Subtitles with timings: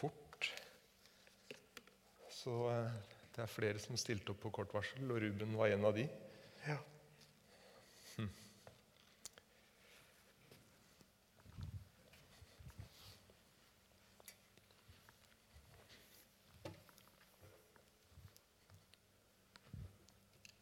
[0.00, 0.50] bort.
[2.32, 3.00] Så eh,
[3.34, 6.06] det er flere som stilte opp på kort varsel, og Ruben var en av de.
[6.66, 6.78] Ja.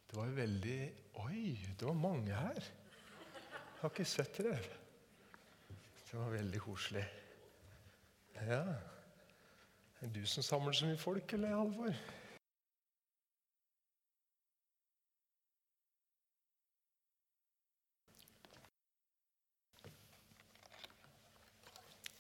[0.08, 0.78] Det var jo veldig
[1.18, 2.58] Oi, det var mange her.
[2.58, 4.78] Jeg har ikke sett dere.
[5.68, 7.02] Det var veldig koselig.
[8.46, 8.62] Ja.
[10.00, 11.94] Er det du som samler så mye folk, eller Halvor?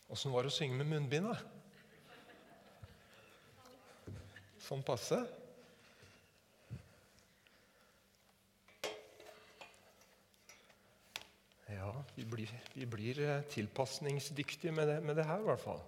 [0.08, 1.36] Åssen var det å synge med munnbind, da?
[4.64, 5.20] Sånn passe?
[11.68, 15.84] Ja, vi blir, vi blir eh, tilpasningsdyktige med det, med det her, i hvert fall.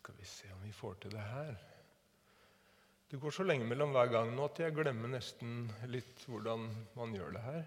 [0.00, 1.56] Skal vi se om vi får til det her.
[3.08, 7.14] Det går så lenge mellom hver gang nå at jeg glemmer nesten litt hvordan man
[7.16, 7.64] gjør det her.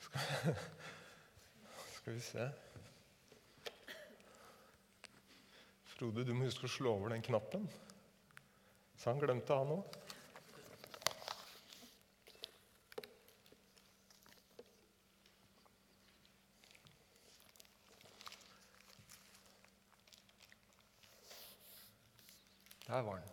[0.00, 0.56] Skal,
[1.98, 2.50] skal vi se
[6.00, 7.66] Frode, du må huske å slå over den knappen.
[8.96, 9.99] Så han glemte han òg.
[22.90, 23.26] Der var den.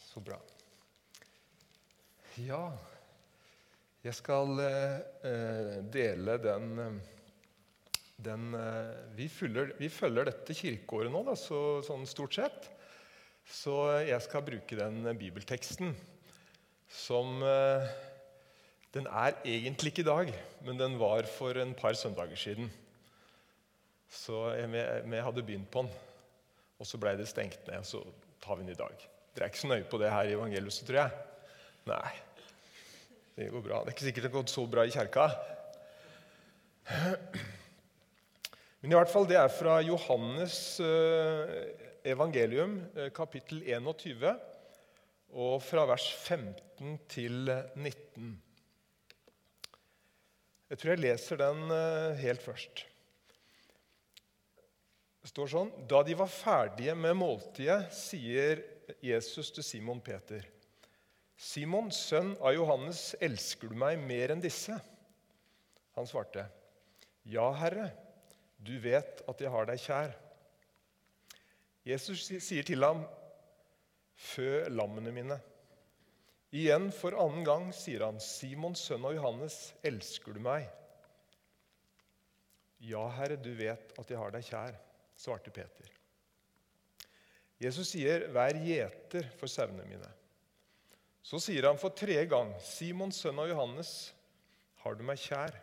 [0.00, 0.38] Så bra.
[2.40, 2.62] Ja,
[4.04, 11.20] jeg skal eh, dele den, eh, den eh, vi, følger, vi, følger, dette kirkeåret nå,
[11.28, 12.70] da, så, sånn stort sett.
[13.44, 13.76] Så
[14.06, 15.92] jeg skal bruke den bibelteksten
[16.88, 17.92] som eh,
[18.94, 20.32] Den er egentlig ikke i dag,
[20.64, 22.72] men den var for en par søndager siden.
[24.08, 26.13] Så jeg, jeg hadde begynt på den.
[26.84, 28.02] Og så blei det stengt ned, så
[28.44, 29.04] tar vi den i dag.
[29.32, 31.22] Dere er ikke så nøye på det her i evangeliet, tror jeg.
[31.88, 32.10] Nei,
[33.38, 33.78] det går bra.
[33.80, 35.24] Det er ikke sikkert det har gått så bra i kjerka.
[38.84, 41.56] Men i hvert fall, det er fra Johannes eh,
[42.12, 44.28] evangelium, eh, kapittel 21,
[45.40, 47.48] og fra vers 15 til
[47.80, 48.34] 19.
[50.68, 52.84] Jeg tror jeg leser den eh, helt først.
[55.24, 58.60] Det står sånn Da de var ferdige med måltidet, sier
[59.00, 60.44] Jesus til Simon Peter.:
[61.40, 64.76] Simon, sønn av Johannes, elsker du meg mer enn disse?
[65.96, 66.44] Han svarte,
[67.24, 67.88] Ja, Herre,
[68.60, 70.14] du vet at jeg har deg kjær.
[71.88, 73.06] Jesus sier til ham,
[74.14, 75.40] Fø lammene mine.
[76.52, 80.68] Igjen for annen gang sier han, Simon, sønn av Johannes, elsker du meg?
[82.84, 84.84] Ja, Herre, du vet at jeg har deg kjær
[85.24, 85.90] svarte Peter.
[87.60, 90.12] Jesus sier, 'Vær gjeter for sauene mine'.
[91.24, 94.12] Så sier han for tredje gang, 'Simon, sønn av Johannes,
[94.84, 95.60] har du meg kjær?'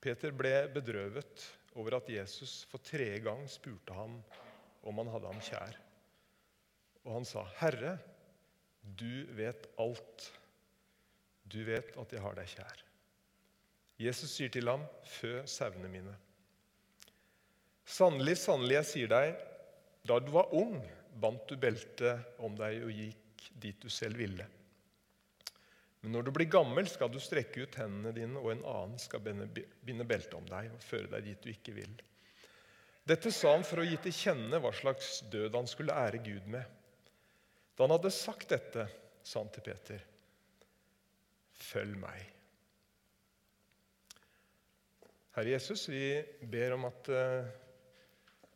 [0.00, 4.22] Peter ble bedrøvet over at Jesus for tredje gang spurte ham
[4.86, 5.76] om han hadde ham kjær.
[7.04, 7.98] Og han sa, 'Herre,
[8.82, 10.30] du vet alt.
[11.44, 12.84] Du vet at jeg har deg kjær.'
[13.98, 16.27] Jesus sier til ham, 'Fø sauene mine.'
[17.88, 19.38] Sannelig, sannelig, jeg sier deg,
[20.04, 20.76] da du var ung,
[21.18, 24.44] bandt du beltet om deg og gikk dit du selv ville.
[26.02, 29.24] Men når du blir gammel, skal du strekke ut hendene dine, og en annen skal
[29.24, 31.96] binde beltet om deg og føre deg dit du ikke vil.
[33.08, 36.48] Dette sa han for å gi til kjenne hva slags død han skulle ære Gud
[36.52, 36.64] med.
[37.74, 38.84] Da han hadde sagt dette,
[39.24, 40.04] sa han til Peter,
[41.58, 42.34] 'Følg meg'.
[45.38, 47.48] Herre Jesus, vi ber om at uh,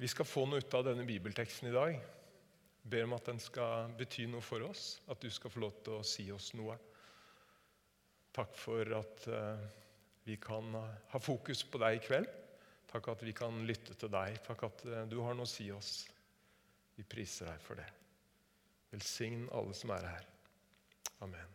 [0.03, 1.99] vi skal få noe ut av denne bibelteksten i dag.
[2.83, 6.01] Ber om at den skal bety noe for oss, at du skal få lov til
[6.01, 6.75] å si oss noe.
[8.35, 9.61] Takk for at uh,
[10.27, 12.33] vi kan ha fokus på deg i kveld.
[12.91, 14.41] Takk at vi kan lytte til deg.
[14.43, 16.01] Takk at uh, du har noe å si oss.
[16.99, 17.87] Vi priser deg for det.
[18.91, 20.27] Velsign alle som er her.
[21.23, 21.55] Amen.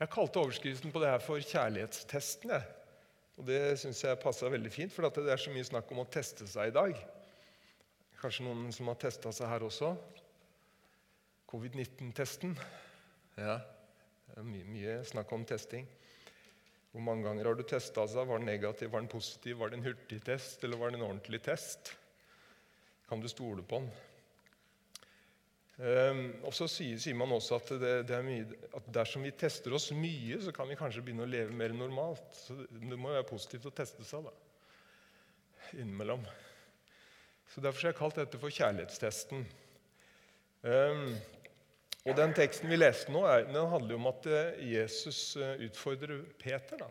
[0.00, 2.50] Jeg kalte overskriften på det her for 'Kjærlighetstesten'.
[2.50, 2.66] Jeg.
[3.36, 6.08] Og Det syns jeg passa veldig fint, for det er så mye snakk om å
[6.08, 6.96] teste seg i dag.
[8.16, 9.92] Kanskje noen som har testa seg her også?
[11.52, 12.56] Covid-19-testen.
[13.36, 13.58] Ja,
[14.30, 15.84] det er mye, mye, snakk om testing.
[16.96, 18.24] Hvor mange ganger har du testa seg?
[18.24, 19.58] Var den negativ, var den positiv?
[19.60, 21.92] Var det en hurtigtest, eller var det en ordentlig test?
[23.06, 23.90] Kan du stole på den?
[25.76, 28.46] Um, og så sier, sier, man også at, det, det mye,
[28.78, 32.30] at, dersom vi tester oss mye, så kan vi kanskje begynne å leve mer normalt.
[32.32, 34.32] Så det må jo være positivt å teste seg da,
[35.76, 36.24] innimellom.
[37.52, 39.44] Så Derfor har jeg kalt dette for kjærlighetstesten.
[40.64, 41.10] Um,
[42.06, 45.58] og Den teksten vi leste nå, er, den handler jo om at eh, Jesus eh,
[45.66, 46.88] utfordrer Peter da,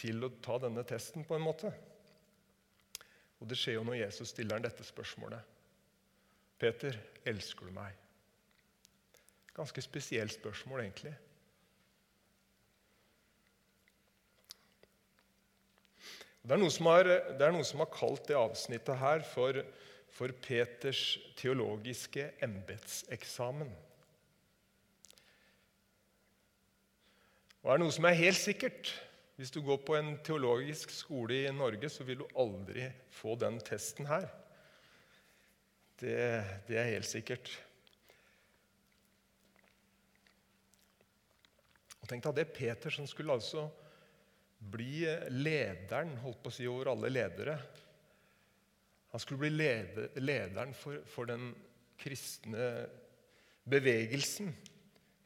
[0.00, 1.70] til å ta denne testen på en måte.
[3.38, 5.51] Og Det skjer jo når Jesus stiller dette spørsmålet.
[6.62, 6.94] 'Peter,
[7.26, 7.98] elsker du meg?'
[9.52, 11.12] Ganske spesielt spørsmål, egentlig.
[16.42, 19.58] Det er noen som har, noen som har kalt det avsnittet her for,
[20.10, 23.70] for Peters teologiske embetseksamen.
[27.62, 28.94] Og er noe som er helt sikkert
[29.36, 33.56] Hvis du går på en teologisk skole i Norge, så vil du aldri få den
[33.64, 34.28] testen her.
[36.00, 36.16] Det,
[36.68, 37.50] det er helt sikkert.
[42.02, 43.68] Og tenk deg det Peter som skulle altså
[44.72, 47.56] bli lederen holdt på å si, over alle ledere.
[49.12, 51.50] Han skulle bli leder, lederen for, for, den
[52.00, 52.68] kristne
[53.68, 54.50] bevegelsen,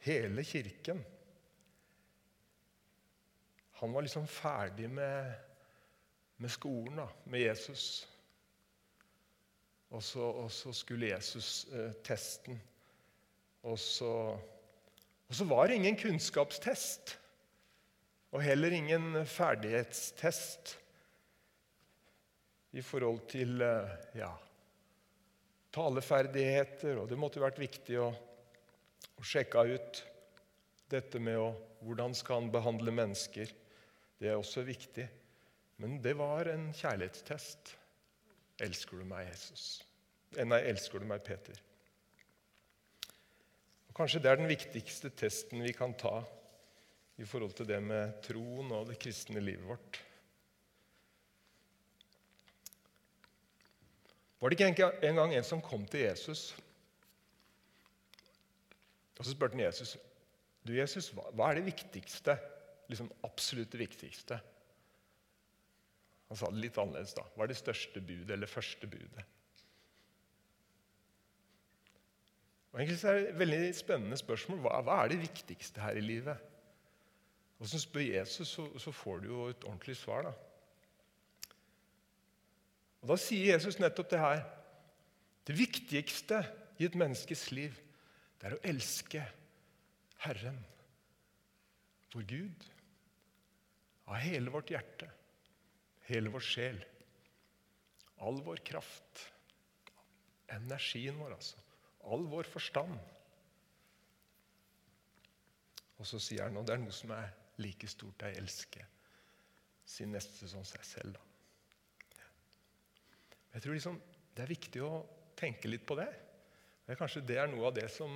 [0.05, 0.99] hele kirken.
[3.79, 5.33] Han var liksom ferdig med,
[6.41, 7.87] med skolen, da, med Jesus.
[9.95, 12.59] Og så, og så skulle Jesus eh, testen.
[13.67, 14.11] Og så,
[15.27, 17.15] og så var det ingen kunnskapstest.
[18.35, 20.75] Og heller ingen ferdighetstest
[22.75, 24.33] i forhold til eh, ja,
[25.73, 26.99] taleferdigheter.
[26.99, 30.03] Og det måtte vært viktig å, å sjekke ut
[30.91, 31.49] dette med å,
[31.87, 33.55] hvordan skal han behandle mennesker.
[34.19, 35.07] Det er også viktig.
[35.79, 37.75] Men det var en kjærlighetstest.
[38.63, 39.65] Elsker du meg, Jesus?
[40.35, 41.59] Eh, nei, elsker du meg, Peter?
[43.87, 46.19] Og kanskje det er den viktigste testen vi kan ta
[47.17, 50.01] i forhold til det med troen og det kristne livet vårt.
[54.37, 56.51] Var det ikke en gang en som kom til Jesus
[59.17, 59.95] og så spurte han Jesus
[60.67, 62.33] du Jesus, hva er det viktigste?
[62.91, 64.35] Liksom absolutt det viktigste.
[66.27, 67.15] Han sa det litt annerledes.
[67.15, 67.23] da.
[67.35, 69.23] Hva er det største budet, eller første budet?
[72.73, 74.59] Og egentlig er det et veldig spennende spørsmål.
[74.65, 76.43] Hva, hva er det viktigste her i livet?
[77.57, 80.27] Og så spør Jesus, så, så, får du jo et ordentlig svar.
[80.27, 81.55] da.
[83.01, 84.43] Og Da sier Jesus nettopp det her.
[85.47, 86.43] Det viktigste
[86.77, 87.73] i et menneskes liv,
[88.37, 89.23] det er å elske
[90.21, 90.59] Herren,
[92.13, 92.67] vår Gud,
[94.07, 95.07] av hele vårt hjerte
[96.07, 96.79] hele vår sjel.
[98.23, 99.23] All vår kraft.
[100.55, 101.59] Energien vår, altså.
[102.07, 102.95] All vår forstand.
[105.97, 108.85] Og så sier han og det er noe som er like stort jeg elsker
[109.87, 111.15] sin neste som seg selv.
[111.15, 112.23] Da.
[113.55, 114.01] Jeg tror liksom,
[114.35, 116.09] Det er viktig å tenke litt på det.
[116.85, 118.11] det er kanskje det er noe av det som,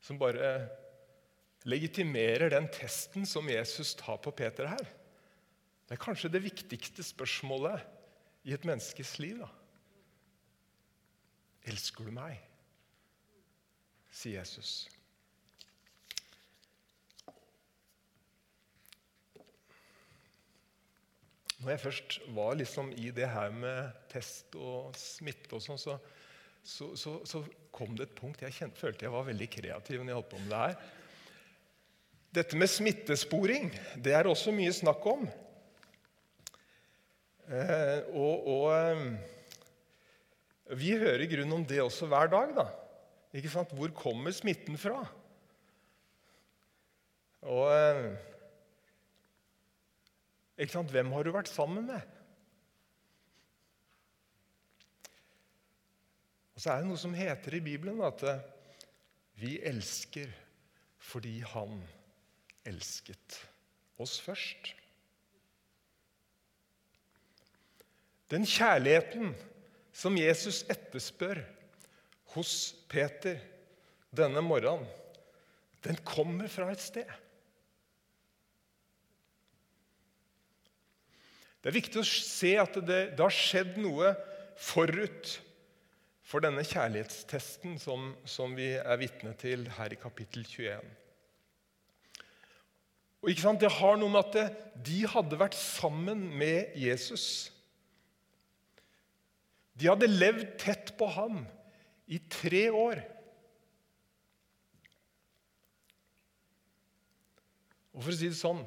[0.00, 0.48] som bare
[1.68, 4.86] legitimerer den testen som Jesus tar på Peter her.
[5.90, 7.82] Det er kanskje det viktigste spørsmålet
[8.46, 9.40] i et menneskes liv.
[9.42, 9.48] da.
[11.66, 12.38] Elsker du meg?
[14.14, 14.86] sier Jesus.
[21.58, 25.98] Når jeg først var liksom i det her med test og smitte, og sånn, så,
[26.62, 27.44] så, så, så,
[27.74, 30.40] kom det et punkt jeg kjente, følte jeg var veldig kreativ når jeg holdt på
[30.40, 30.80] med det her.
[32.38, 35.28] Dette med smittesporing det er også mye snakk om.
[37.50, 39.00] Eh, og, og eh,
[40.78, 42.52] vi hører i grunnen om det også hver dag.
[42.54, 42.66] da.
[43.34, 43.72] Ikke sant?
[43.74, 45.00] Hvor kommer smitten fra?
[47.50, 48.06] Og eh,
[50.62, 50.94] ikke sant?
[50.94, 52.06] Hvem har du vært sammen med?
[56.54, 58.22] Og så er det noe som heter i Bibelen at
[59.40, 60.30] vi elsker
[61.00, 61.80] fordi Han
[62.68, 63.40] elsket
[63.98, 64.76] oss først.
[68.30, 69.32] Den kjærligheten
[69.92, 71.42] som Jesus etterspør
[72.36, 72.52] hos
[72.90, 73.40] Peter
[74.14, 74.86] denne morgenen,
[75.82, 77.10] den kommer fra et sted.
[81.60, 84.14] Det er viktig å se at det, det har skjedd noe
[84.60, 85.36] forut
[86.24, 90.84] for denne kjærlighetstesten som, som vi er vitne til her i kapittel 21.
[93.20, 97.50] Og ikke sant, Det har noe med at de hadde vært sammen med Jesus
[99.80, 101.40] De hadde levd tett på ham
[102.10, 103.00] i tre år.
[107.96, 108.62] Og for å si det sånn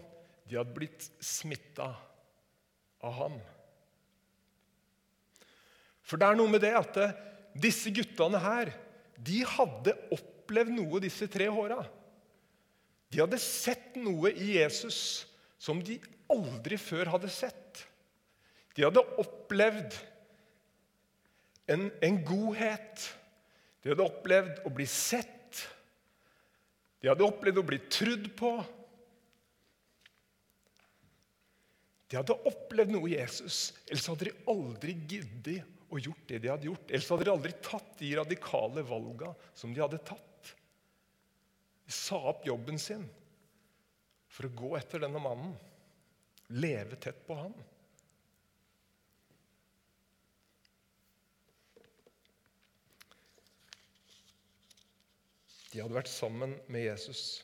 [0.49, 1.91] de hadde blitt smitta
[3.03, 3.37] av ham.
[6.03, 6.97] For det er noe med det at
[7.53, 8.73] disse guttene her
[9.23, 11.79] de hadde opplevd noe disse tre åra.
[13.13, 14.99] De hadde sett noe i Jesus
[15.61, 15.99] som de
[16.33, 17.83] aldri før hadde sett.
[18.73, 19.95] De hadde opplevd
[21.71, 23.05] en, en godhet.
[23.83, 25.61] De hadde opplevd å bli sett.
[27.03, 28.53] De hadde opplevd å bli trudd på.
[32.07, 36.51] De hadde opplevd noe i Jesus, ellers hadde de aldri giddet å gjort det de
[36.51, 36.91] hadde gjort.
[36.91, 40.53] Ellers hadde de aldri tatt de radikale valga som de hadde tatt.
[41.83, 43.03] De sa opp jobben sin
[44.33, 45.53] for å gå etter denne mannen,
[46.53, 47.53] leve tett på ham.
[55.73, 57.41] De hadde vært sammen med Jesus.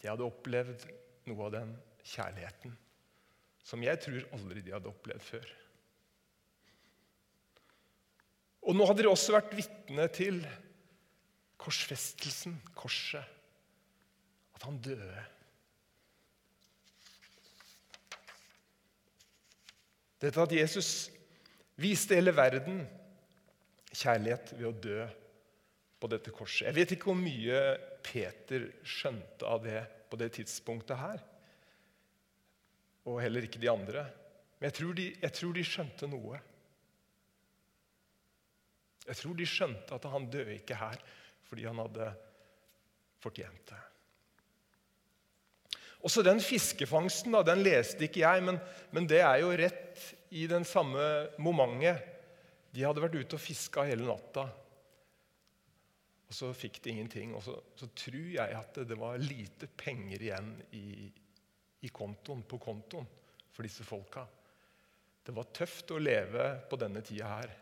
[0.00, 0.86] De hadde opplevd
[1.28, 1.74] noe av den
[2.06, 2.78] kjærligheten
[3.70, 5.50] som jeg tror aldri de hadde opplevd før.
[8.66, 10.40] Og nå hadde de også vært vitne til
[11.60, 13.24] korsfestelsen, korset.
[14.56, 15.22] At han døde.
[20.20, 21.08] Dette at Jesus
[21.80, 22.82] viste hele verden
[23.90, 25.00] kjærlighet ved å dø
[26.00, 26.68] på dette korset.
[26.68, 27.60] Jeg vet ikke hvor mye
[28.04, 31.20] Peter skjønte av det på det tidspunktet her.
[33.10, 34.06] Og heller ikke de andre.
[34.58, 36.40] Men jeg tror de, jeg tror de skjønte noe.
[39.08, 41.00] Jeg tror de skjønte at han døde ikke her
[41.50, 42.12] fordi han hadde
[43.18, 43.78] fortjent det.
[46.06, 48.60] Også den fiskefangsten da, den leste ikke jeg, men,
[48.94, 51.02] men, det er jo rett i den samme
[51.42, 52.06] momentet.
[52.70, 54.44] De hadde vært ute og fiska hele natta.
[56.30, 57.34] Og så fikk de ingenting.
[57.34, 61.08] Og så, så, tror jeg at det var lite penger igjen i,
[61.82, 63.08] i kontoen, på kontoen
[63.50, 64.22] for disse folka.
[65.26, 67.56] Det var tøft å leve på denne tida her.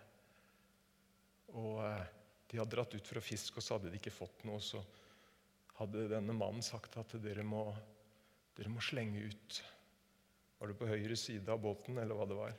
[1.57, 2.05] Og eh,
[2.49, 4.61] De hadde dratt ut for å fiske, og så hadde de ikke fått noe.
[4.61, 4.85] Så
[5.81, 7.65] hadde denne mannen sagt at dere må,
[8.57, 9.61] dere må slenge ut.
[10.61, 12.57] Var det på høyre side av båten, eller hva det var?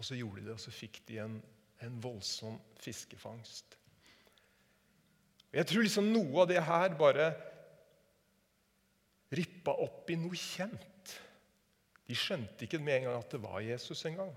[0.00, 1.36] Og så gjorde de det, og så fikk de en,
[1.84, 3.76] en voldsom fiskefangst.
[5.52, 7.26] Jeg tror liksom noe av det her bare
[9.36, 11.16] rippa opp i noe kjent.
[12.08, 14.32] De skjønte ikke med en gang at det var Jesus engang.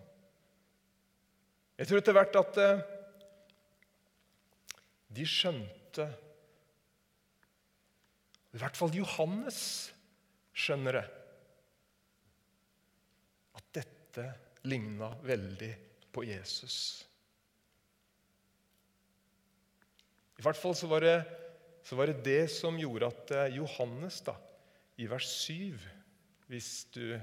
[1.80, 2.84] Jeg tror etter hvert at eh,
[5.14, 6.06] de skjønte
[8.54, 9.58] I hvert fall Johannes
[10.54, 11.06] skjønner det.
[13.58, 14.28] At dette
[14.68, 15.72] ligna veldig
[16.14, 16.78] på Jesus.
[20.40, 21.18] I hvert fall så var, det,
[21.88, 24.36] så var det det som gjorde at eh, Johannes da,
[25.00, 25.78] i vers 7
[26.52, 27.16] Hvis du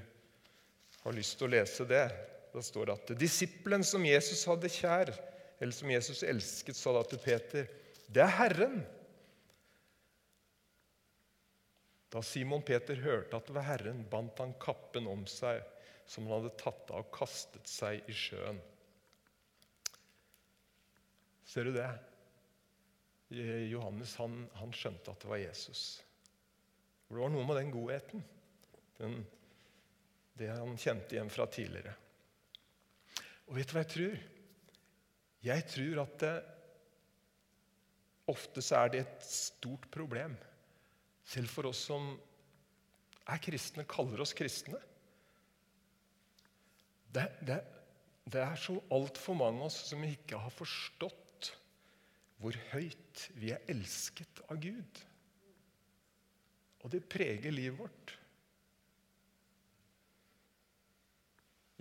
[1.03, 2.05] har lyst til å lese det,
[2.51, 5.13] da står det at disippelen som Jesus hadde kjær,
[5.61, 7.69] eller som Jesus elsket, sa da til Peter,
[8.09, 8.81] 'Det er Herren'.
[12.11, 15.61] Da Simon Peter hørte at det var Herren, bandt han kappen om seg,
[16.11, 18.57] som han hadde tatt av og kastet seg i sjøen.
[21.47, 21.87] Ser du det?
[23.71, 25.83] Johannes han, han, skjønte at det var Jesus.
[27.05, 28.25] For det var noe med den godheten.
[28.99, 29.17] Den,
[30.35, 31.95] det han kjente igjen fra tidligere.
[33.47, 34.19] Og vet du hva jeg tror?
[35.47, 36.35] Jeg tror at det,
[38.35, 40.35] ofte så er det et stort problem,
[41.23, 42.11] selv for oss som
[43.31, 44.79] er kristne, kaller oss kristne.
[47.11, 47.59] Det, det,
[48.31, 51.51] det er så altfor mange av oss som ikke har forstått
[52.41, 55.01] hvor høyt vi er elsket av Gud.
[56.81, 58.15] Og det preger livet vårt.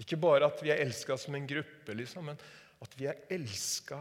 [0.01, 2.41] Ikke bare at vi er elska som en gruppe, liksom, men
[2.81, 4.01] at vi er elska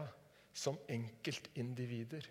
[0.56, 2.24] som enkeltindivider.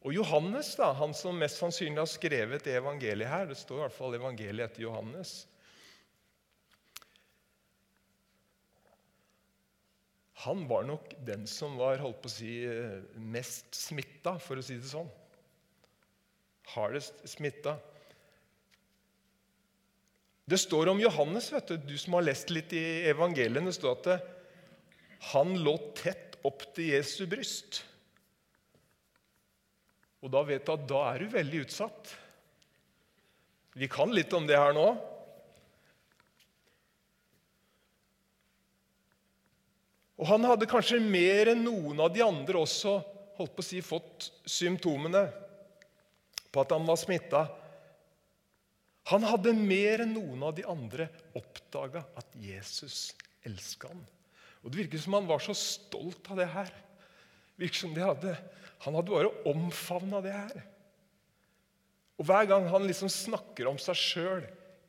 [0.00, 3.82] Og Johannes, da, han som mest sannsynlig har skrevet det evangeliet her Det står i
[3.84, 5.34] hvert fall evangeliet etter Johannes.
[10.46, 12.52] Han var nok den som var holdt på å si,
[13.20, 15.10] mest smitta, for å si det sånn.
[16.72, 17.74] Hardest smitta.
[20.48, 23.98] Det står om Johannes, vet du, du som har lest litt i evangeliene, det står
[23.98, 24.30] at
[25.34, 27.82] han lå tett opp til Jesu bryst.
[30.20, 32.10] Og da vet du at da er du veldig utsatt.
[33.78, 34.88] Vi kan litt om det her nå.
[40.20, 42.98] Og han hadde kanskje mer enn noen av de andre også
[43.38, 45.24] holdt på å si, fått symptomene
[46.52, 47.46] på at han var smitta.
[49.08, 51.08] Han hadde mer enn noen av de andre
[51.38, 53.14] oppdaga at Jesus
[53.48, 54.02] elska han.
[54.60, 56.68] Og Det virker som han var så stolt av det her.
[57.56, 58.34] Virker som hadde,
[58.84, 60.62] Han hadde bare omfavna det her.
[62.20, 64.46] Og Hver gang han liksom snakker om seg sjøl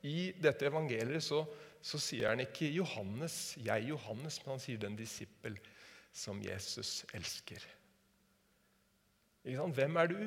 [0.08, 1.44] i dette evangeliet, så,
[1.82, 5.60] så, sier han ikke 'Johannes, jeg Johannes', men han sier 'den disippel
[6.12, 7.68] som Jesus elsker'.
[9.44, 10.20] Hvem er du?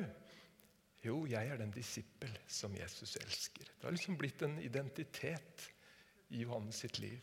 [1.05, 3.63] Jo, jeg er den disippel som Jesus elsker.
[3.63, 5.69] Det har liksom blitt en identitet
[6.29, 7.21] i Johannes sitt liv.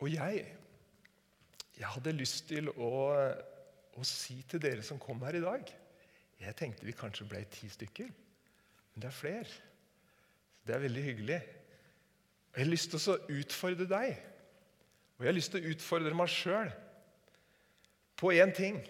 [0.00, 0.44] Og jeg
[1.80, 2.90] jeg hadde lyst til å,
[3.96, 5.70] å, si til dere som kom her i dag
[6.42, 8.10] Jeg tenkte vi kanskje ble ti stykker,
[8.92, 9.56] men det er flere.
[10.64, 11.40] Det er veldig hyggelig.
[12.56, 14.22] Jeg har lyst til å utfordre deg,
[15.16, 16.72] og jeg har lyst til å utfordre meg sjøl
[18.20, 18.80] på én ting.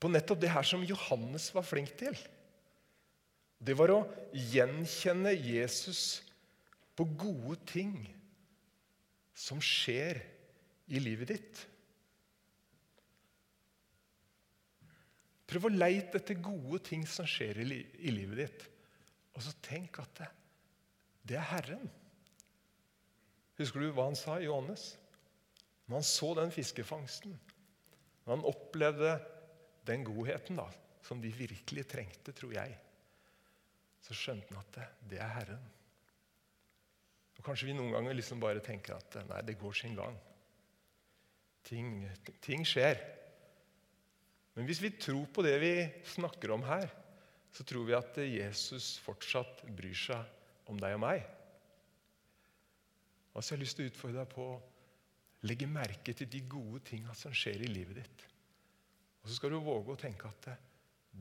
[0.00, 2.16] På nettopp det her som Johannes var flink til.
[3.60, 4.00] Det var å
[4.32, 6.22] gjenkjenne Jesus
[7.00, 7.94] på gode ting
[9.32, 10.18] som skjer
[10.92, 11.60] i livet ditt.
[15.48, 18.66] Prøv å leite etter gode ting som skjer i, li i livet ditt.
[19.32, 20.28] Og så tenk at det,
[21.24, 21.88] det, er Herren.
[23.56, 24.90] Husker du hva han sa, Johannes?
[25.88, 27.32] Når han så den fiskefangsten,
[28.26, 29.16] når han opplevde
[29.88, 30.68] den godheten da,
[31.08, 32.76] som de virkelig trengte, tror jeg,
[34.04, 35.68] så skjønte han at det, det er Herren.
[37.40, 40.16] Og Kanskje vi noen ganger liksom bare tenker at nei, det går sin gang.
[41.64, 42.02] Ting,
[42.44, 43.00] ting skjer.
[44.52, 45.72] Men hvis vi tror på det vi
[46.12, 46.84] snakker om her,
[47.48, 51.24] så tror vi at Jesus fortsatt bryr seg om deg og meg.
[53.32, 54.60] Og så har jeg lyst til å utfordre deg på å
[55.48, 58.24] legge merke til de gode tinga som skjer i livet ditt.
[59.22, 60.52] Og så skal du våge å tenke at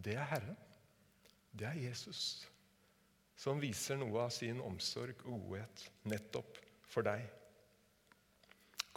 [0.04, 0.60] det er Herren.
[1.56, 2.44] Det er Jesus
[3.40, 6.58] som viser noe av sin omsorg og godhet nettopp
[6.92, 7.24] for deg.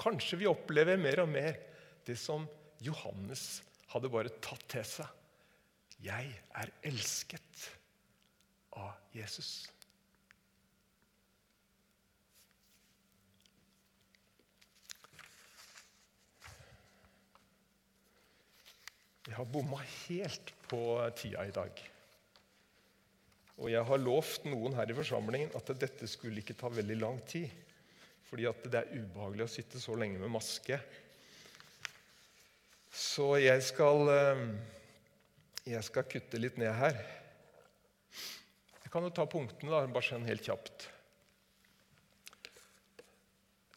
[0.03, 1.61] Kanskje vi opplever mer og mer
[2.07, 2.49] det som
[2.83, 3.61] Johannes
[3.93, 5.07] hadde bare tatt til seg.
[6.03, 7.69] Jeg er elsket
[8.75, 9.53] av Jesus.
[19.23, 20.83] Jeg har bomma helt på
[21.15, 21.92] tida i dag.
[23.61, 27.21] Og jeg har lovt noen her i forsamlingen at dette skulle ikke ta veldig lang
[27.29, 27.51] tid.
[28.31, 30.79] Fordi at det er ubehagelig å sitte så lenge med maske.
[32.93, 34.41] Så jeg skal, eh,
[35.69, 36.97] jeg skal kutte litt ned her.
[38.83, 40.89] Jeg kan jo ta punktene, da, bare sånn helt kjapt.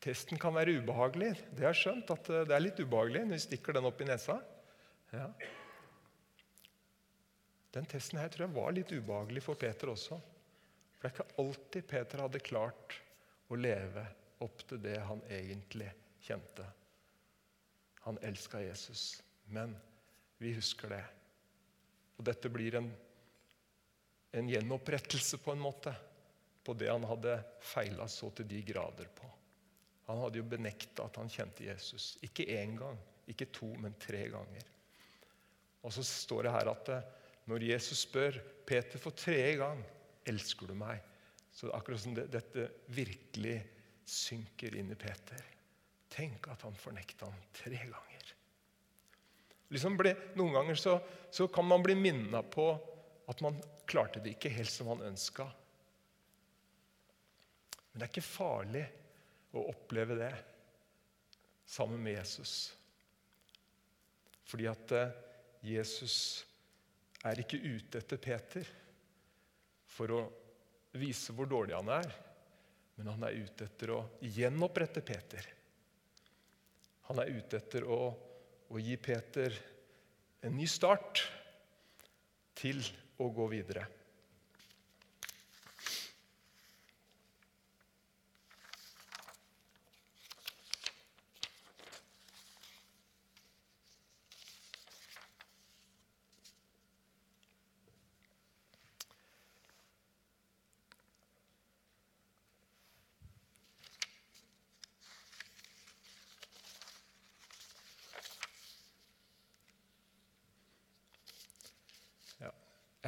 [0.05, 1.33] Testen kan være ubehagelig.
[1.55, 2.11] Det jeg skjønt.
[2.11, 4.39] at Det er litt ubehagelig når vi stikker den opp i nesa.
[5.11, 5.29] Ja.
[7.75, 10.15] Den testen her tror jeg var litt ubehagelig for Peter også.
[10.95, 12.95] For det er ikke alltid Peter hadde klart
[13.51, 14.05] å leve
[14.45, 15.89] opp til det han egentlig
[16.23, 16.63] kjente.
[18.05, 19.75] Han elska Jesus, men
[20.39, 21.03] vi husker det.
[22.15, 22.87] Og dette blir en,
[24.31, 25.91] en gjenopprettelse på en måte
[26.65, 29.27] på det han hadde feila så til de grader på.
[30.07, 32.13] Han hadde jo benekta at han kjente Jesus.
[32.25, 34.71] Ikke én gang, ikke to, men tre ganger.
[35.85, 36.91] Og så står det her at
[37.49, 39.83] når Jesus spør Peter for tredje gang
[40.25, 41.01] elsker du meg,
[41.55, 43.59] så akkurat som det, dette virkelig
[44.09, 45.43] synker inn i Peter.
[46.11, 48.33] Tenk at han fornekta ham tre ganger.
[49.73, 50.97] Liksom ble, noen ganger så,
[51.33, 52.67] så kan man bli minna på
[53.29, 53.57] at man
[53.89, 55.47] klarte det ikke helt som man ønska.
[57.91, 58.83] Men det er ikke farlig
[59.55, 60.33] å oppleve det
[61.65, 62.73] sammen med Jesus.
[64.45, 65.15] Fordi at eh,
[65.65, 66.17] Jesus
[67.25, 68.67] er ikke ute etter Peter
[69.95, 70.21] for å
[70.95, 72.07] vise hvor dårlig han er,
[72.95, 75.47] men han er ute etter å gjenopprette Peter.
[77.09, 77.99] Han er ute etter å,
[78.69, 79.57] å gi Peter
[80.45, 81.23] en ny start
[82.55, 82.81] til
[83.21, 83.85] å gå videre.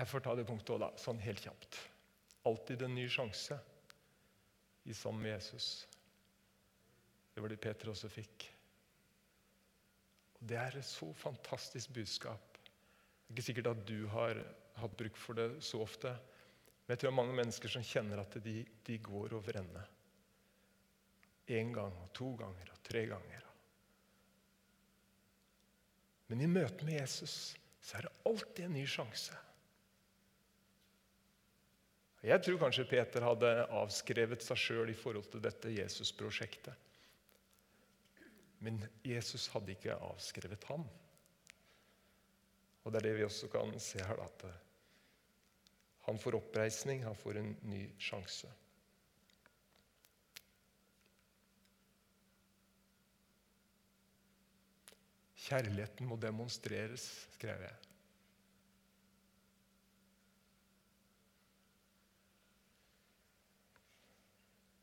[0.08, 1.78] Jeg får ta det punktet òg, da, sånn helt kjapt.
[2.48, 3.58] Alltid en ny sjanse
[4.88, 5.82] i sammen med Jesus.
[7.34, 8.46] Det var det Peter også fikk.
[10.38, 12.56] Og Det er et så fantastisk budskap.
[12.56, 14.40] Det er ikke sikkert at du har
[14.80, 16.14] hatt bruk for det så ofte.
[16.86, 19.84] Men jeg tror det er mange mennesker som kjenner at de, de går over ende.
[21.52, 23.44] Én gang og to ganger og tre ganger.
[26.32, 29.36] Men i møte med Jesus så er det alltid en ny sjanse.
[32.28, 36.76] Jeg tror kanskje Peter hadde avskrevet seg sjøl i forhold til dette Jesus-prosjektet.
[38.60, 40.84] Men Jesus hadde ikke avskrevet ham.
[42.84, 44.20] Og det er det vi også kan se her.
[44.26, 44.46] at
[46.10, 48.52] Han får oppreisning, han får en ny sjanse.
[55.48, 57.87] Kjærligheten må demonstreres, skrev jeg.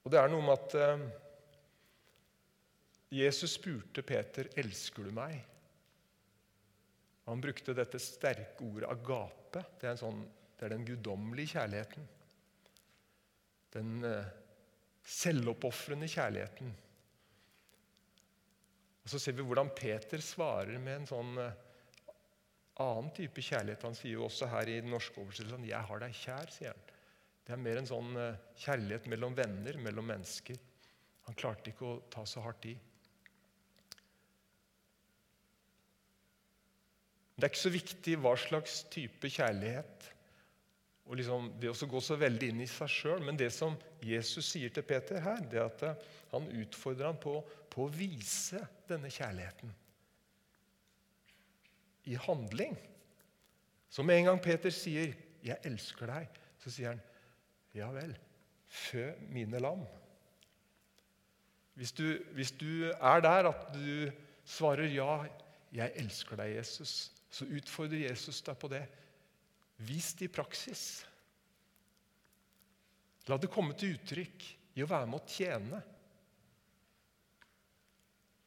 [0.05, 1.05] Og det er noe med at eh,
[3.14, 5.38] Jesus spurte Peter elsker du meg.
[7.25, 9.64] Han brukte dette sterke ordet agape.
[9.81, 10.21] Det er, sånn,
[10.59, 12.09] det er den guddommelige kjærligheten.
[13.75, 14.33] Den eh,
[15.05, 16.75] selvoppofrende kjærligheten.
[19.05, 21.62] Og Så ser vi hvordan Peter svarer med en sånn eh,
[22.85, 23.88] annen type kjærlighet.
[23.88, 26.53] Han sier jo også her i den norske oversettelsen 'Jeg har deg kjær'.
[26.53, 26.94] sier han.
[27.45, 30.59] Det er mer en sånn eh, kjærlighet mellom venner, mellom mennesker.
[31.29, 32.75] Han klarte ikke å ta så hardt i.
[37.35, 40.11] Det er ikke så viktig hva slags type kjærlighet
[41.05, 43.25] og liksom det å gå så veldig inn i seg sjøl.
[43.27, 47.21] Men det som Jesus sier til Peter her, det er at eh, han utfordrer ham
[47.21, 49.75] på, på å vise denne kjærligheten
[52.09, 52.77] i handling.
[53.89, 57.03] Så med en gang Peter sier 'Jeg elsker deg', så sier han
[57.75, 58.15] ja vel,
[58.71, 59.83] fø mine lam.
[61.75, 62.07] Hvis du,
[62.37, 64.11] hvis du er der at du
[64.47, 65.25] svarer ja,
[65.75, 68.85] jeg elsker deg, Jesus, så utfordrer Jesus deg på det.
[69.83, 70.85] Vis det i praksis.
[73.27, 74.47] La det komme til uttrykk
[74.79, 75.81] i å være med å tjene.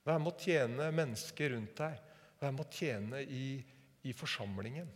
[0.08, 2.00] Være med å tjene mennesker rundt deg.
[2.40, 3.48] Være med å tjene i,
[4.08, 4.88] i forsamlingen.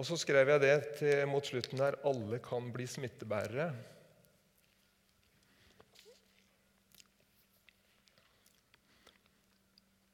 [0.00, 3.66] Og så skrev jeg det til, mot slutten her alle kan bli smittebærere.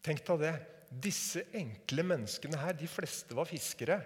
[0.03, 0.57] Tenk deg det.
[1.07, 4.01] Disse enkle menneskene her, de fleste var fiskere.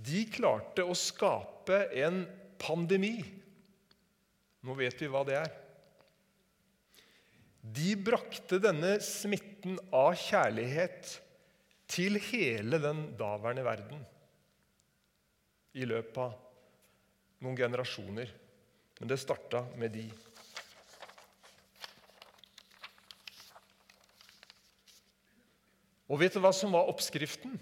[0.00, 2.22] De klarte å skape en
[2.60, 3.18] pandemi.
[4.64, 5.52] Nå vet vi hva det er.
[7.76, 11.12] De brakte denne smitten av kjærlighet
[11.92, 14.04] til hele den daværende verden
[15.74, 16.34] i løpet av
[17.44, 18.30] noen generasjoner.
[19.00, 20.06] Men det starta med de.
[26.08, 27.56] Og vet du hva som var oppskriften?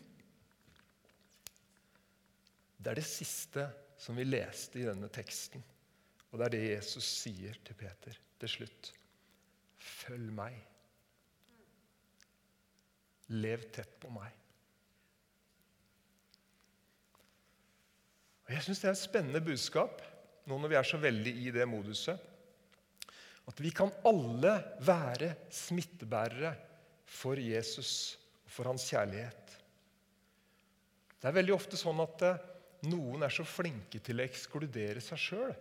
[2.82, 3.68] Det er det siste
[4.02, 5.62] som vi leste i denne teksten.
[6.32, 8.92] Og det er det Jesus sier til Peter til slutt.
[9.78, 10.58] Følg meg.
[13.32, 14.41] Lev tett på meg.
[18.52, 20.02] Og Jeg syns det er et spennende budskap
[20.44, 22.18] nå når vi er så veldig i det moduset.
[23.48, 24.50] At vi kan alle
[24.84, 26.50] være smittebærere
[27.08, 29.54] for Jesus og for hans kjærlighet.
[31.16, 32.42] Det er veldig ofte sånn at eh,
[32.92, 35.54] noen er så flinke til å ekskludere seg sjøl.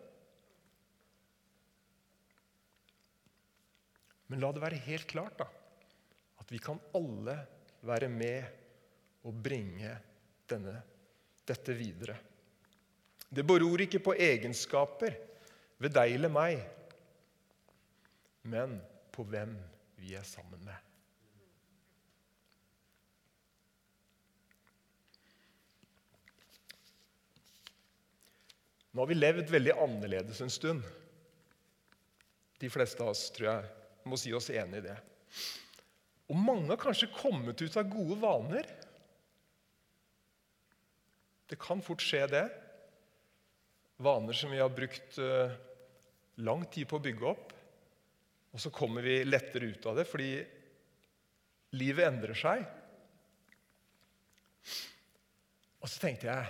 [4.27, 5.47] Men la det være helt klart da,
[6.43, 7.37] at vi kan alle
[7.87, 9.95] være med og bringe
[10.51, 10.75] denne,
[11.47, 12.17] dette videre.
[13.31, 15.15] Det beror ikke på egenskaper
[15.79, 16.59] ved deg eller meg,
[18.43, 18.75] men
[19.15, 19.53] på hvem
[20.01, 20.75] vi er sammen med.
[28.91, 30.83] Nå har vi levd veldig annerledes en stund.
[32.59, 34.97] De fleste av oss tror jeg må si oss enig i det.
[36.27, 38.67] Og mange har kanskje kommet ut av gode vaner.
[41.47, 42.43] Det kan fort skje, det.
[44.01, 45.51] Vaner som vi har brukt uh,
[46.41, 47.53] lang tid på å bygge opp.
[48.51, 50.31] Og så kommer vi lettere ut av det fordi
[51.77, 52.65] livet endrer seg.
[55.81, 56.49] Og så tenkte jeg,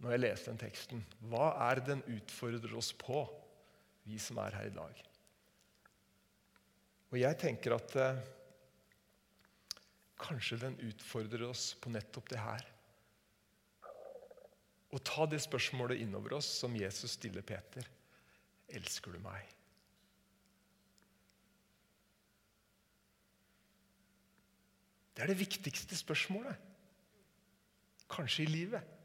[0.00, 3.22] når jeg leste den teksten, hva er den utfordrer oss på,
[4.08, 5.00] vi som er her i dag?
[7.10, 8.20] Og jeg tenker at eh,
[10.20, 12.66] kanskje den utfordrer oss på nettopp det her.
[14.90, 17.86] Å ta det spørsmålet innover oss som Jesus stiller Peter.
[18.70, 19.46] Elsker du meg?
[25.14, 26.56] Det er det viktigste spørsmålet.
[28.10, 28.96] Kanskje i livet.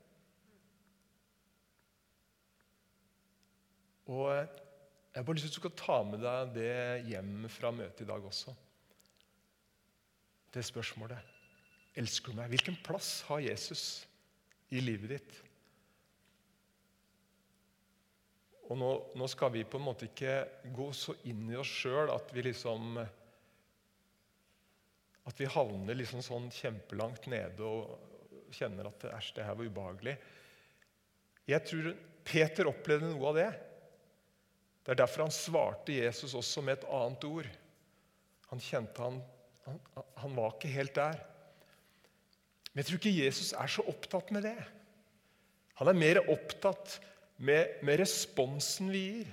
[4.06, 6.72] Og Jeg har bare lyst til skal ta med deg det
[7.08, 8.52] hjem fra møtet i dag også.
[10.52, 11.32] Det spørsmålet.
[11.96, 12.50] Elsker du meg?
[12.52, 14.06] Hvilken plass har Jesus
[14.76, 15.38] i livet ditt?
[18.66, 20.40] Og nå, nå, skal vi på en måte ikke
[20.74, 22.98] gå så inn i oss sjøl at vi liksom
[25.26, 30.14] At vi havner liksom sånn kjempelangt nede og kjenner at æsj, det her var ubehagelig.
[31.50, 31.88] Jeg tror
[32.26, 33.50] Peter opplevde noe av det.
[34.86, 37.50] Det er derfor han svarte Jesus også med et annet ord.
[38.52, 39.18] Han kjente han,
[39.66, 39.80] han,
[40.22, 41.18] han var ikke helt der.
[42.70, 44.58] Men jeg tror ikke Jesus er så opptatt med det.
[45.82, 47.00] Han er mer opptatt
[47.36, 49.32] med, med responsen vi gir.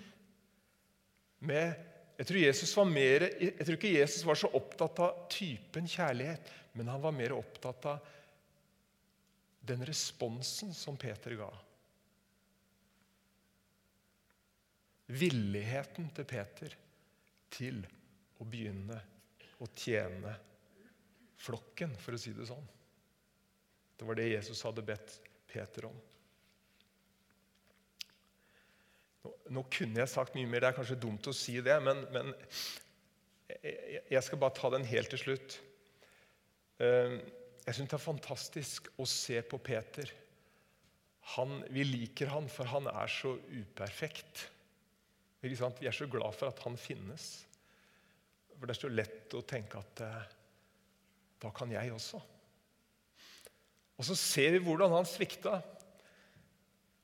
[1.42, 1.74] Med,
[2.18, 7.02] jeg, tror mer, jeg tror ikke Jesus var så opptatt av typen kjærlighet, men han
[7.02, 8.14] var mer opptatt av
[9.62, 11.50] den responsen som Peter ga.
[15.12, 16.76] villigheten til Peter
[17.52, 17.82] til
[18.40, 18.96] å begynne
[19.62, 20.32] å tjene
[21.42, 22.64] flokken, for å si det sånn.
[23.98, 25.18] Det var det Jesus hadde bedt
[25.50, 25.98] Peter om.
[29.22, 32.02] Nå, nå kunne jeg sagt mye mer, det er kanskje dumt å si det, men,
[32.14, 32.32] men
[33.62, 35.58] jeg, skal bare ta den helt til slutt.
[36.82, 37.20] Ehm,
[37.62, 40.10] jeg syns det er fantastisk å se på Peter.
[41.36, 44.48] Han, vi liker han, for han er så uperfekt.
[45.42, 47.28] Vi er så glad for at han finnes.
[48.56, 50.34] For det er så lett å tenke at eh,
[51.42, 52.20] da kan jeg også.
[53.98, 55.60] Og så ser vi hvordan han svikta.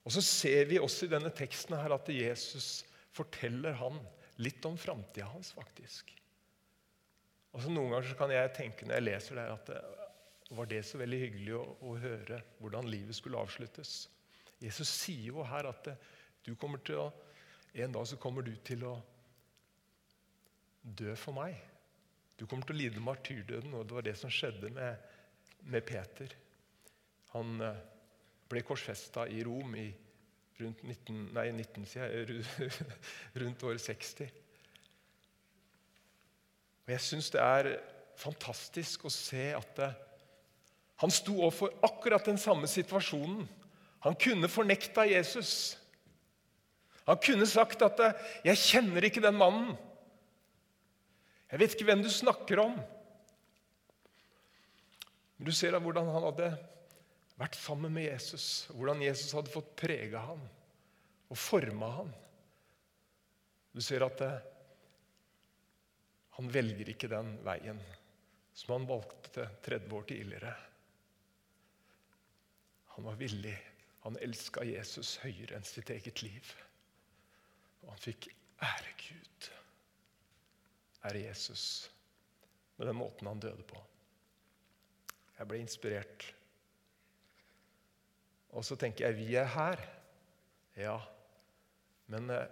[0.08, 3.98] Og så ser vi også i denne teksten her at Jesus forteller han
[4.40, 6.14] litt om framtida hans, faktisk.
[7.52, 9.82] Og så Noen ganger så kan jeg tenke når jeg leser det, at det,
[10.56, 14.06] var det så veldig hyggelig å, å, høre hvordan livet skulle avsluttes.
[14.64, 16.06] Jesus sier jo her at eh,
[16.46, 17.08] du kommer til å
[17.76, 18.94] en dag så kommer du til å
[20.80, 21.58] dø for meg.
[22.40, 25.04] Du kommer til å lide martyrdøden, og det var det som skjedde med,
[25.68, 26.32] med Peter.
[27.34, 27.82] Han eh,
[28.48, 29.86] ble korsfesta i Rom i
[30.58, 31.86] rundt, 19, nei, 19,
[33.42, 34.30] rundt år 60.
[36.86, 37.72] Og Jeg syns det er
[38.18, 39.90] fantastisk å se at det,
[40.98, 43.44] han sto overfor akkurat den samme situasjonen.
[44.02, 45.76] Han kunne fornekta Jesus.
[47.06, 48.00] Han kunne sagt at
[48.44, 49.76] 'Jeg kjenner ikke den mannen'.
[51.52, 52.74] Jeg vet ikke hvem du snakker om.
[55.38, 56.50] Men du ser da hvordan han hadde
[57.38, 58.68] vært sammen med Jesus.
[58.74, 60.42] Hvordan Jesus hadde fått prega ham
[61.28, 62.12] og forma ham.
[63.72, 64.32] Du ser at det,
[66.38, 67.80] han velger ikke den veien
[68.58, 70.54] som han valgte 30 år tidligere.
[72.94, 73.54] Han var villig.
[74.06, 76.50] Han elska Jesus høyere enn sitt eget liv.
[77.84, 78.30] Og han fikk
[78.66, 79.50] ære Gud,
[81.06, 81.64] ære Jesus,
[82.78, 83.82] med den måten han døde på.
[85.38, 86.26] Jeg ble inspirert.
[88.56, 89.82] Og så tenker jeg vi er her.
[90.78, 90.98] Ja,
[92.08, 92.46] men eh,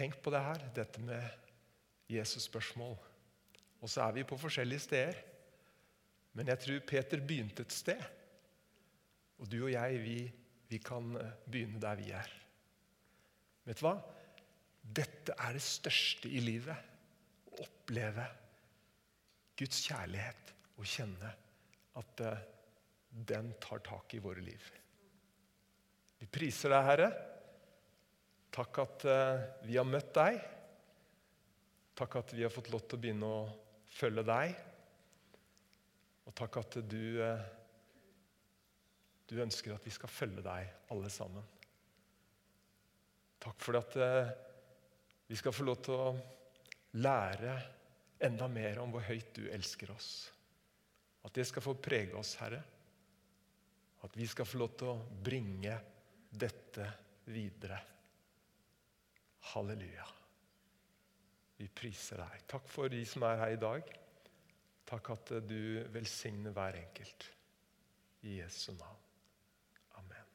[0.00, 1.20] Tenk på det her, dette med
[2.08, 2.94] Jesus-spørsmål.
[3.82, 5.18] Og så er vi på forskjellige steder.
[6.32, 8.00] Men jeg tror Peter begynte et sted.
[9.42, 10.16] Og du og jeg, vi
[10.70, 12.32] vi kan eh, begynne der vi er.
[13.66, 13.96] Vet du hva?
[14.80, 16.88] Dette er det største i livet.
[17.50, 18.26] Å oppleve
[19.58, 21.32] Guds kjærlighet og kjenne
[21.98, 22.46] at uh,
[23.10, 24.70] den tar tak i våre liv.
[26.20, 27.10] Vi priser deg, Herre.
[28.54, 30.40] Takk at uh, vi har møtt deg.
[31.98, 33.40] Takk at vi har fått lov til å begynne å
[33.90, 34.52] følge deg.
[36.28, 37.48] Og takk at du uh,
[39.30, 41.44] du ønsker at vi skal følge deg, alle sammen.
[43.40, 44.32] Takk for at eh,
[45.30, 46.08] vi skal få lov til å
[46.98, 47.54] lære
[48.26, 50.10] enda mer om hvor høyt du elsker oss.
[51.24, 52.60] At det skal få prege oss, Herre.
[54.00, 55.74] At vi skal få lov til å bringe
[56.30, 56.86] dette
[57.28, 57.80] videre.
[59.52, 60.06] Halleluja.
[61.60, 62.46] Vi priser deg.
[62.48, 63.92] Takk for de som er her i dag.
[64.88, 67.28] Takk at du velsigner hver enkelt.
[68.24, 69.04] I Jesu navn.
[70.00, 70.26] Amen.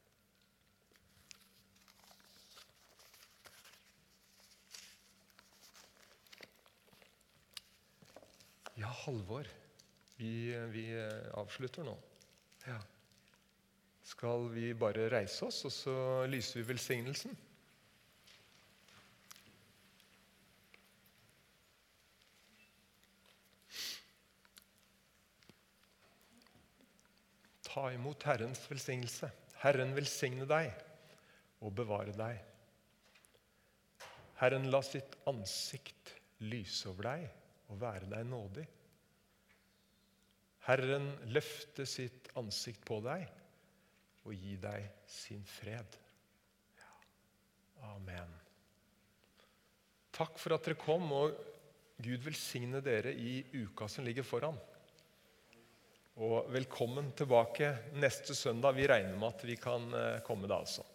[8.78, 9.50] Ja, Halvor.
[10.16, 10.86] Vi, vi
[11.36, 11.96] avslutter nå.
[12.66, 12.78] Ja.
[14.06, 15.96] Skal vi bare reise oss, og så
[16.30, 17.34] lyser vi velsignelsen?
[27.66, 29.28] Ta imot Herrens velsignelse.
[29.66, 30.70] Herren velsigne deg
[31.66, 32.38] og bevare deg.
[34.40, 36.14] Herren la sitt ansikt
[36.46, 37.26] lyse over deg
[37.74, 38.64] og være deg nådig.
[40.66, 43.28] Herren løfte sitt ansikt på deg
[44.26, 45.98] og gi deg sin fred.
[47.86, 48.32] Amen.
[50.16, 51.36] Takk for at dere kom, og
[52.02, 54.58] Gud velsigne dere i uka som ligger foran.
[56.26, 58.78] Og velkommen tilbake neste søndag.
[58.78, 60.86] Vi regner med at vi kan eh, komme da, altså.